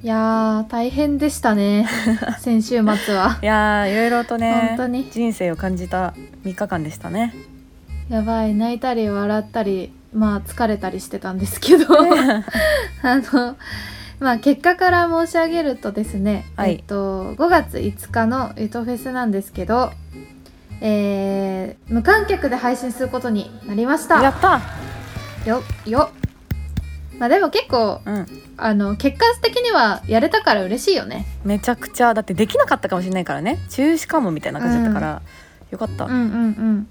[0.00, 1.88] いやー大変でしたね。
[2.38, 3.38] 先週末は。
[3.42, 5.08] いやーいろいろとね本当に。
[5.10, 7.34] 人生を感じた3日間でしたね。
[8.08, 8.54] やばい。
[8.54, 11.86] 泣いたり笑ったりまあ疲れたりしてたんですけど。
[13.02, 13.56] あの
[14.20, 16.72] まあ結果から申し上げるとですね、はい。
[16.72, 19.90] えっと5月5日のゆとフェスなんですけど
[20.80, 24.22] えー無観客で配信することになりました。
[24.22, 24.60] やった。
[25.44, 26.10] よよ
[27.18, 28.26] まあでも結構うん。
[28.60, 31.26] あの結果的にはやれたから嬉しいよね。
[31.44, 32.12] めちゃくちゃ。
[32.12, 33.58] だってできなかったかもしれないからね。
[33.70, 35.22] 中止かもみたいな感じだったから、
[35.70, 36.88] よかった、うんうんうん。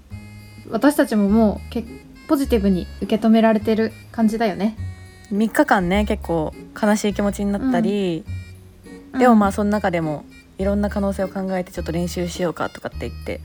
[0.70, 1.84] 私たちももうけ
[2.26, 4.76] ポジティブに受け止められてる感じだよね。
[5.32, 8.24] 3日間ね結構悲しい気持ちになったり、
[9.18, 10.24] でもまあその中でも
[10.56, 13.40] いろんな可能性を考えてちょっと練習しようかとかって言って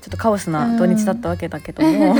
[0.00, 2.14] ちょっとカオスな土日だったわけだけども、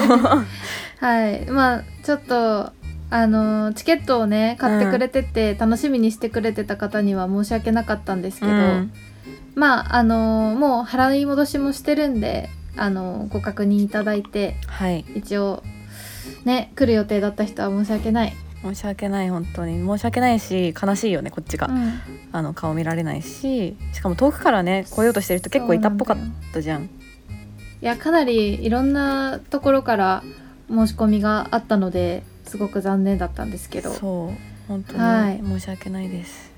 [1.00, 1.46] はい。
[1.46, 2.72] まあちょっと
[3.10, 8.92] あのチケットをね買ってくれてて、楽しみにしてくれてた方には申し訳なかったんですけど、うん。
[9.54, 15.04] まああのもう払い戻しもしてるんであのご確認いただいてはい。
[15.14, 15.62] 一応
[16.44, 19.84] ね来る予定だった人は申し訳ない、申し訳ない本当に。
[19.84, 22.00] 申し訳ないし悲しいよねこっちが、うん。
[22.30, 23.76] あの顔見られないし。
[23.94, 26.16] しかも遠くからね来ようとしてる人結構いたっぽかっ
[26.52, 26.84] たじゃん。
[27.80, 30.24] いやかなりいろんなところから
[30.68, 33.90] 申し込みがあったのですごく残念だったんですけど。
[33.92, 35.40] そう本当はい。
[35.40, 36.52] に申し訳ないです、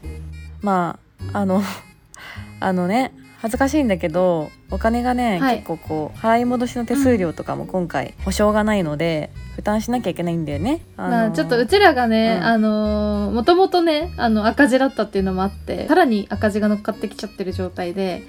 [0.62, 0.98] ま
[1.32, 1.62] ああの
[2.60, 5.56] あのね恥ずかしいんだけどお金がね、はい。
[5.58, 10.80] 結構こう払い戻しの手数料とかも今回保証がないので負担しなきゃいけないんだよね。
[10.96, 12.44] あのまあ、ちょっとうちらがね、うん。
[12.46, 18.24] あのーもともとねあの赤字だったっていうのもあってさらに赤字が乗っかってきちゃってる状態で、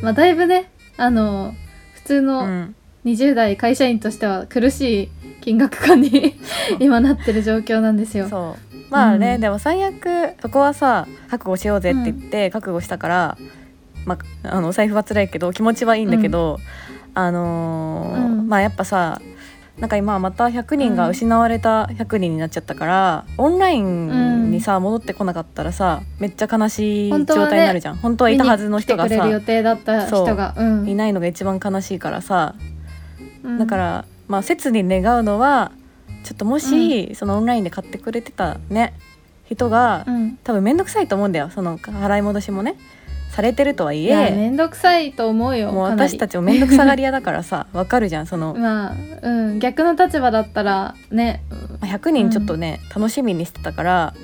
[0.00, 1.54] まあ、だいぶねあのー
[1.94, 5.08] 普通うのん20代会社員としては苦しい
[5.40, 6.34] 金額感に
[6.80, 8.28] 今なってる状況なんですよ。
[8.28, 8.76] そう。
[8.90, 9.40] まあね、うん。
[9.40, 13.38] でも最悪そこはさ覚悟しようぜって言って覚悟したから、
[14.04, 16.58] まあ、あのお財布は辛いけど気持ちはいいんだけど、
[17.14, 18.48] あのーうん。
[18.48, 19.20] まあやっぱさ
[19.78, 27.96] なんか今はまた100人が失われた100人になっちゃったから、オンラインにさ戻ってこなかったらさめっちゃ悲しい状態になるじゃん。
[27.96, 29.14] 本当はいたはずの人がさ
[30.88, 32.54] いないのが一番悲しいからさ
[33.42, 33.58] うん。
[33.58, 35.72] だから、まあ切に願うのは
[36.24, 38.94] ちょっともし、そのオンラインで買ってくれてたね
[39.44, 40.38] 人が、うん。
[40.42, 41.50] 多分面倒くさいと思うんだよ。
[41.50, 42.76] その払い戻しもね
[43.30, 49.58] されてるとはいえめんどくさいと思うよもう私たちも面倒くさがり屋だからさ わかるじゃんその、まあうん。
[49.58, 51.42] 逆の立場だったらね。
[51.80, 54.14] 100人ちょっとね、楽しみにしてたから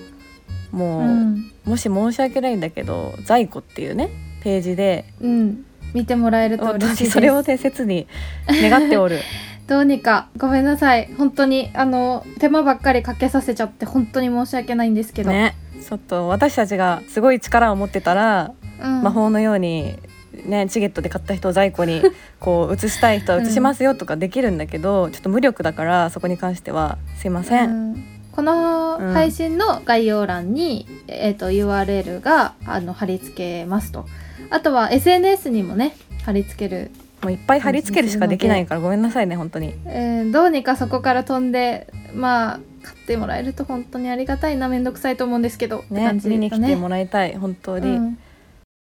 [0.73, 4.11] もう、うん、もし申し訳ないんだけど在庫っていうね
[4.43, 8.07] ページでうん、見てもらえると嬉しいそれをね切に
[8.49, 9.19] 願っておる
[9.71, 11.15] どうにかごめんなさい。
[11.17, 15.55] 本当にあの手間ばっかりかけさせちゃって本当に申し訳ないんですけど、ね。
[15.81, 19.97] ちょっと私たちがすごい力を持ってたら、うん、魔法のように
[20.45, 22.03] ねチゲットで買った人を在庫に
[22.41, 28.05] こう移したい人は移しますよとかできるんだけど、ちょっと無力だからそこに関してはすいません、うん。
[28.33, 29.13] このうん。
[29.13, 34.05] 配信の概要欄に、えー、と URL があの貼り付けますと。
[34.51, 35.95] あとは SNS にもね
[36.25, 36.91] 貼り付ける、
[37.23, 39.75] もういっぱい貼り付けるしかできないからごめんなさいね本当に。
[39.87, 48.19] えーどうにかそこから飛んでまあ買ってもらえると本当にありがたいなめんどくさいと思うんですけど、ね感じ見に来てもらいたい本当に、うん。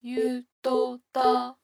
[0.03, 1.57] ゆとた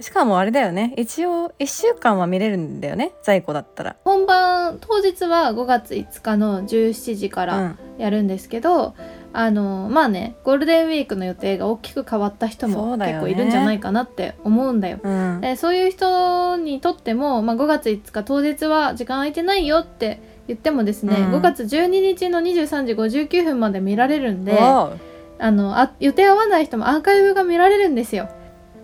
[0.00, 0.92] しかもあれだよね。
[0.96, 3.96] 一応1週間は見れるんだよね在庫だったら。
[4.04, 7.78] 本番当日は5月5日の17時かうらん。
[7.98, 8.94] やるんですけど、
[9.36, 15.00] あのまあねゴールデンウィークの予定が大きく変わった人そも結構いるんじゃないかなって思うんだよ。
[15.02, 15.40] うん。
[15.40, 21.34] でそういう人にとっても、まあ、5月5日当日は時間空いてないよって言ってもですね、うん。
[21.34, 24.96] 5月12日の23時59分まで見られるんであ
[25.40, 28.28] のあ予定合わない人もアーカイブが見られるんですよ。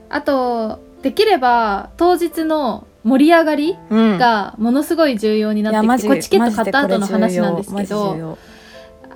[0.08, 4.18] あとできれば当日の盛り上がりうん。
[4.18, 8.36] がものすごい重要になってきて、これチケット買った後の話なんですけど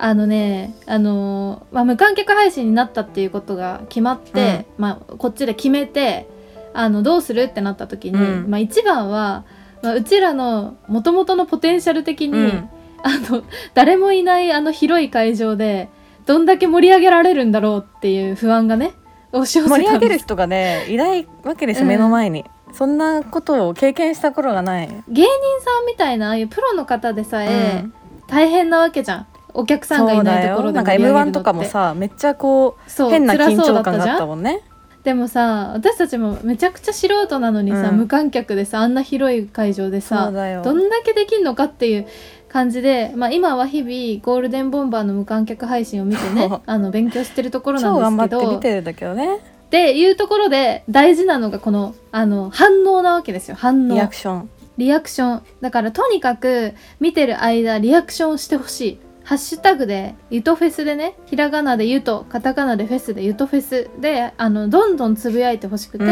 [0.05, 6.29] あのねあのーまあ、無観客配信になったっていうことが決まって、まあ、こっちで決めて
[6.75, 8.47] あのどうするってなった時に、うん。
[8.47, 9.45] まあ、一番は、
[9.81, 12.69] まあ、うちらのもともとのポテンシャル的に、うん。
[13.01, 13.43] あの
[13.73, 15.89] 誰もいないあの広い会場で
[16.27, 18.93] どんだけ盛り上げられるんだろうっていう不安がね
[19.31, 21.89] 押し寄せ盛り上げでする人がねいないわけですよ、うん。
[21.89, 22.45] 目の前に。
[22.73, 25.31] そんなことを経験した頃がない、芸人
[25.63, 27.93] さんみたいなああいうプロの方でさえ、うん。
[28.27, 34.61] 大変なわけじゃんお客さんがいないところでなんか盛り上げる M1 のとかもさめっちゃこう変な緊張感があったもんね。
[35.03, 37.97] でもさ私たちもめちゃくちゃ素人なのにさ、うん。
[37.97, 40.31] 無観客でさあんな広い会場でさ
[40.63, 42.07] どんだけできんのかっていう
[42.49, 48.41] 感じで、まあ、今は日々ゴールデンボンバーの無観客配信を見てね あの勉強してるところなんですけど。
[48.41, 49.35] 超頑張って見てるんだけどね。
[49.35, 53.55] っていうところで大事なのがこのあの反応なわけですよ。
[53.59, 53.93] 反応。
[53.93, 54.49] リアクション。
[54.77, 55.41] リアクション。
[55.61, 66.03] だからとにかく見てる間リアクションしてほしいハッシュタグでゆとフェスでねひらがなでゆとカタカナでフェスでゆとフェスであのどんどんつぶやいてほしくて、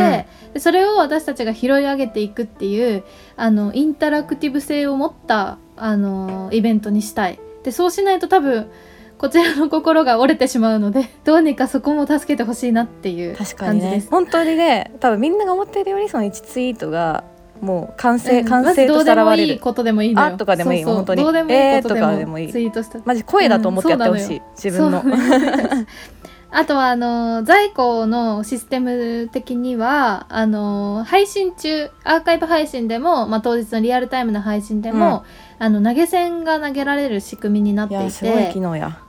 [0.47, 3.03] うん、でそれを私たちが拾い上げていくっていう
[3.37, 7.39] あのインタラクティブ性を持ったあのイベントにしたい。
[7.63, 8.69] でそうしないと多分
[9.19, 14.05] こちらの心が折れてしまうのでどうにかそこも助けてほしいなっていう感じです。
[14.05, 17.23] ね、本当にね多分みんなが思っているよりその1ツイートが
[17.63, 20.27] もう完成、うん、完成として現れる、ことでもいいのよ。
[20.27, 20.83] あとかでもいい。
[20.83, 21.23] 本当に。
[21.23, 22.51] どうでもいいえー、とかでもいい。
[22.51, 22.99] ツイートした。
[23.05, 25.03] マジ声だと思ってやってほしい、うん、自分の。
[26.55, 35.23] あとはあの在庫のシステム的にはあの配信中アーカイブ配信でも、まあ、当日のリアルタイムの配信でも、
[35.59, 38.53] うん、あの投げ銭が投げられる仕組みになっていて。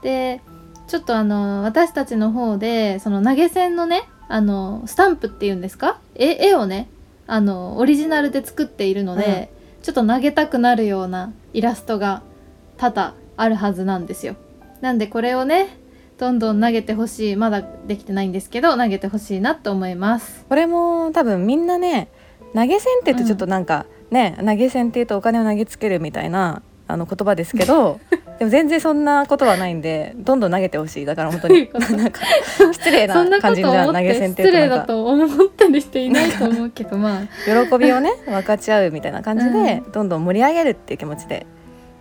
[0.01, 0.41] で
[0.87, 5.99] ちょっとあの私たちの方でその投げ銭のねあのスタンプっていうんですか？
[6.15, 6.89] 絵絵をね
[7.27, 12.21] あのオリジナルで作っているので、うん、ちょっと投げたくなるようなイラストが
[12.77, 14.35] 多々あるはずなんですよ。
[14.81, 15.77] なんでこれをね
[16.17, 20.45] どんどん投げてほしいまだできてないんですけど投げてほしいなと思います。
[20.47, 22.09] これも多分みんなね
[22.53, 27.99] 投げ銭って言うとちょっとなんか、うん、ね投げ銭って言うとお金を投げつけるみたいなあの言葉ですけど
[28.39, 31.05] でも全然そんなことはないんでどんどん投げてほしい。
[31.05, 31.69] だから本当に。
[31.97, 32.21] なんか
[32.73, 37.21] 失礼な感じじゃ投げ銭って失礼だと思ったりしていないと思うけどまあ。
[37.45, 41.45] 喜びをね分かち合うみたいな感じで、うん、どんどん盛り上げるっていう気持ちで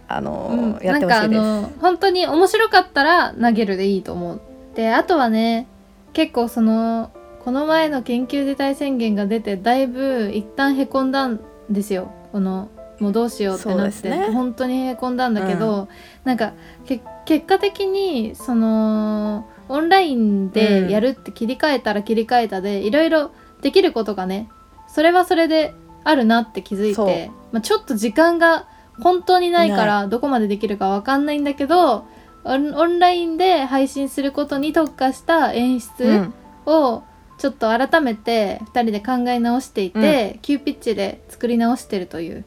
[0.09, 1.41] あの、うん、やってほしいです。
[1.81, 4.41] 本当に面白かったら投げるでいいと思う。
[4.75, 5.69] であとはね
[6.13, 7.11] 結構その
[7.45, 11.41] この前の緊急事態宣言が出てだいぶ一旦へこんだん
[11.71, 12.11] ですよ。
[12.33, 12.69] この
[13.01, 15.89] もうどうしようってなって、ね、本当にへこんだんだけど、うん、
[16.25, 16.53] なんか
[16.87, 23.33] 結果的にそのオンラインでやるって切り替えたら切り替えたで、いろいろ
[23.63, 24.49] できることがね
[24.87, 25.75] それはそれで
[26.05, 28.69] あるなって気づいて、まあ、ちょっと時間が
[29.01, 32.07] 本当にないからどこまでできるか分かんないんだけど
[32.45, 36.29] オンラインで配信することに特化した演出
[36.67, 37.03] を
[37.39, 42.45] ちょっと改めて2人で考え直していて、うん、急ピッチで作り直してるという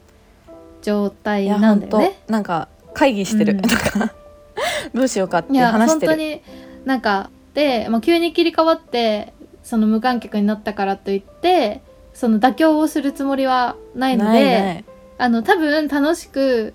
[0.82, 2.20] 状態なんだよね。
[2.28, 3.60] なんか会議してる、うん、
[4.94, 6.16] どうしようかって話してる。
[6.16, 6.42] いや本当に
[6.84, 9.32] なんかで、まあ、急に切り替わって
[9.62, 11.82] その無観客になったからといって
[12.14, 14.84] その妥協をするつもりはないので
[15.18, 16.74] あの多分楽しく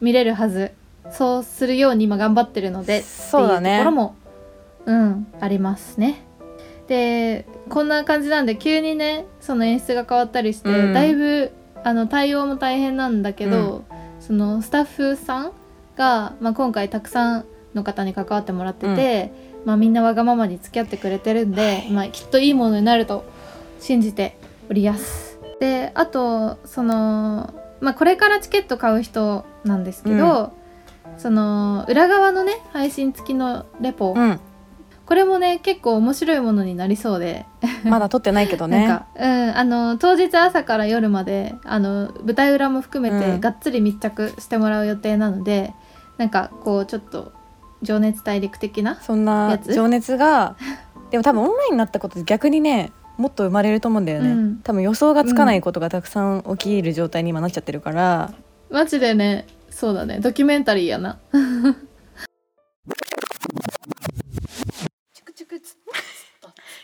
[0.00, 0.72] 見れるはず
[1.12, 4.16] そうするように今頑張ってるのでそうだねっていうところも
[4.86, 6.24] うんありますね。
[6.88, 11.52] でこんな感じなんで急にねその演出が変わったりして、うん、だいぶ
[11.84, 15.52] あの対応も大変なんだけど、うん、そのスタッフさん
[15.96, 17.44] が、まあ、今回たくさん
[17.74, 23.24] の方に関わってもらってて、うん、まあ、みんなわがままに付き合ってくれてるんで、はい、まあ、きっといいものになると
[23.80, 24.36] 信じて
[24.68, 25.38] おりやす。
[25.60, 30.52] であとその、まあ、これからチケット買う人なんですけど、
[31.12, 34.14] うん、その裏側のね配信付きのレポ、
[35.10, 37.44] これもね結構面白いものになりそうで。
[37.82, 38.86] まだ撮ってないけどね。
[38.86, 45.74] なんか、うん、あの当日朝から夜まであの舞台裏も含めて、がっつり密着してもらう予定なので
[46.16, 47.32] なんかこうちょっと
[47.82, 50.54] 情熱大陸的なそんな情熱が
[51.10, 58.32] でも多分オンラインになったことで逆にねもっと生まれると思うんだよね、うん、多分予想がつかないことがたくさん起きる状態に今なっちゃってるから、
[58.70, 60.20] マジでねそうだね。
[60.20, 61.18] ドキュメンタリーやな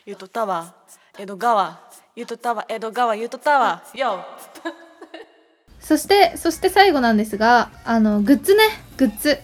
[0.09, 0.73] ゆとたわ。
[1.19, 1.81] 江戸川。
[2.15, 2.65] ゆとたわ。
[2.69, 3.17] 江戸川。
[3.17, 3.83] ゆとたわ。
[3.93, 4.25] よ
[5.81, 8.63] そしてそして最後なんですがあのグッズね。
[8.99, 9.41] グッズ。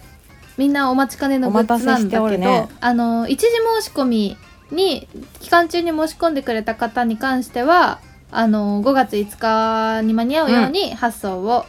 [0.55, 3.47] みんなお待ちかねのグッズなんだけど、ね、あの一時
[3.81, 4.37] 申し込み
[4.71, 5.09] に
[5.41, 7.99] 期間中に申し込んでくれた方に関しては
[8.31, 11.65] あの5月5日に間に合うように発送を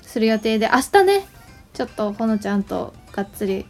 [0.00, 1.26] する予定で、うん、明日ね
[1.74, 3.66] ちょっとほのちゃんとがっつり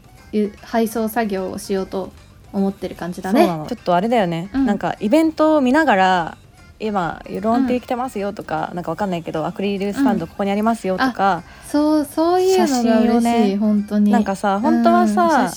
[0.63, 2.13] 配送作業をしようと
[2.53, 3.47] 思ってる感じだね。
[3.47, 6.39] ちょっとあれだよね、うん、なんかイベントを見ながら
[6.81, 14.13] 今ロンティー来てますよとか、うん、なんかわかんないけどアクリルスタンドここにありますよとか、うん、そうそういうのが嬉しい、ね、本当に。
[14.13, 15.51] なんかさ本当はさ、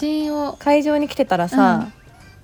[0.60, 1.88] 会場に来てたらさ、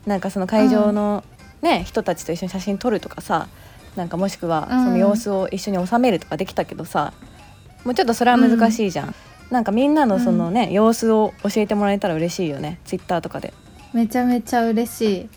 [0.06, 1.24] うん、なんかその会場の
[1.62, 3.48] ね、人たちと一緒に写真撮るとかさ
[3.96, 7.14] なんかもしくはその様子を一緒に収めるとかできたけどさ、
[7.84, 9.16] もうちょっとそれは難しいじゃん、
[9.50, 12.80] なんかみんなのそのね、様子を教えてもらえたら嬉しいよね。
[12.86, 13.56] ツイッターとかで。
[13.98, 15.30] めちゃめちゃ嬉しい。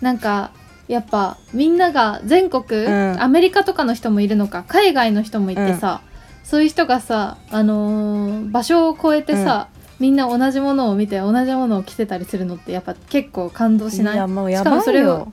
[0.00, 0.52] なんか
[0.86, 14.14] やっぱみんなが全国、うん、アメリカとかの人もいるのか海外の人もいてさ、うん、そういう人がさ、あのー場所を超えてさ、みんな同じものを見て同じものを着てたりするのってやっぱ結構感動しない？
[14.14, 15.32] いやもうやしかもそれをよ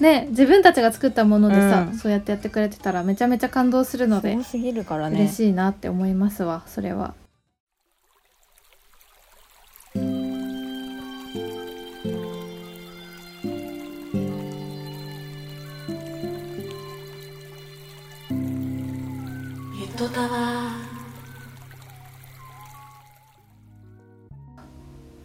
[0.00, 1.96] ね自分たちが作ったものでさ、うん。
[1.96, 5.20] そうやってやってくれてたらめちゃめちゃ感動するので、多すぎるからね。
[5.20, 7.14] 嬉しいなって思いますわそれは。
[20.00, 20.28] ゆとたわ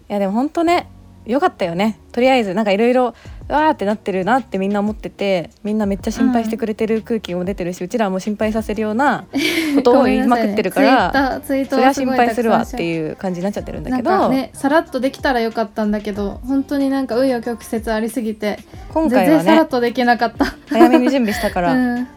[0.09, 0.89] いやでも本当ね
[1.25, 1.99] よかったよね。
[2.11, 9.25] とりあえずなんかいろいろわーってなってるなってみんな思っててみんなめっちゃ心配してくれてる空気も出てるし、うちらも心配させるような
[9.75, 18.59] ことを言いまくってるから、それは心配するわってういう感じになっちゃってるんだなんけど、かねさらっとできたらよかったんだけど本当になんか紆余曲折ありすぎて
[18.93, 20.45] 今回は全然さらっねとできなかった。
[20.67, 22.07] 早めに準備したから、 うん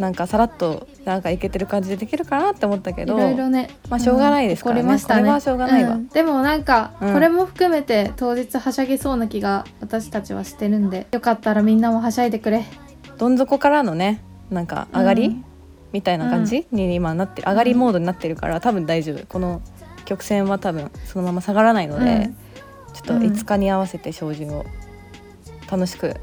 [0.00, 4.80] なんかさらっとなんかいけてる感じでできるかなって思ったけいどろいろね、まあしょうがないですからね。
[4.80, 4.98] うんね。
[4.98, 5.94] これはしょうがないわ。
[5.96, 6.08] ん。
[6.08, 7.12] でもなんか、うん。
[7.12, 11.06] これも含めて当日はしゃぎそうな気が私たちはしてるんで。
[11.12, 12.64] よかったらみんなもはしゃいでくれ。
[13.18, 15.44] どん底からのねなんか上がり、うん。
[15.92, 16.66] みたいな感じ？
[16.72, 19.26] に今なって上がりモードになってるから多分大丈夫。
[19.26, 19.60] この
[20.06, 22.36] 曲線は多分そのまま下がらないので、うん。
[22.94, 24.64] ちょっと5日に合わせて照準を
[25.70, 26.16] 楽しく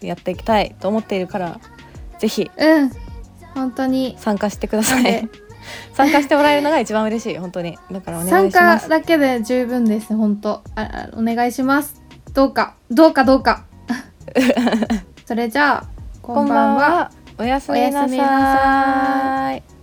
[0.00, 1.60] やっていきたいと思っているから
[2.18, 2.90] ぜひうん
[3.56, 4.16] 本当に。
[4.18, 5.28] 参加してください。
[5.94, 7.76] 参加してもらえるのが一番嬉しい本当に。
[7.90, 10.62] だから参加だけで十分です本当。
[10.76, 12.00] ああお願いします。
[12.32, 12.74] どうか。
[12.90, 13.64] どうかどうか。
[15.26, 15.84] それじゃあ
[16.22, 17.10] こんばんは。
[17.38, 19.75] おやすみなさい